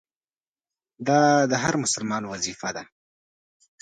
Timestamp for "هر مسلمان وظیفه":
1.63-2.69